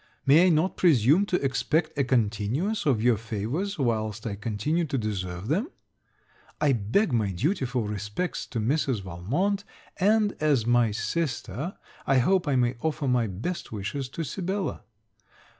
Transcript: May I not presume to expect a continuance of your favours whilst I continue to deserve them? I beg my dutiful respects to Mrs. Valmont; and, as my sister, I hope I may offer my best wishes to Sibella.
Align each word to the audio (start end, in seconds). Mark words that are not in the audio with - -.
May 0.25 0.47
I 0.47 0.49
not 0.49 0.77
presume 0.77 1.27
to 1.27 1.39
expect 1.45 1.95
a 1.95 2.03
continuance 2.03 2.87
of 2.87 3.03
your 3.03 3.17
favours 3.17 3.77
whilst 3.77 4.25
I 4.25 4.33
continue 4.33 4.83
to 4.85 4.97
deserve 4.97 5.47
them? 5.47 5.69
I 6.59 6.73
beg 6.73 7.13
my 7.13 7.31
dutiful 7.31 7.83
respects 7.83 8.47
to 8.47 8.59
Mrs. 8.59 9.03
Valmont; 9.03 9.63
and, 9.97 10.35
as 10.39 10.65
my 10.65 10.89
sister, 10.89 11.77
I 12.07 12.17
hope 12.17 12.47
I 12.47 12.55
may 12.55 12.77
offer 12.81 13.07
my 13.07 13.27
best 13.27 13.71
wishes 13.71 14.09
to 14.09 14.23
Sibella. 14.23 14.81